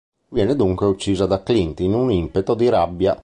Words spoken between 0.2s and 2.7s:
Viene dunque uccisa da Clint in un impeto di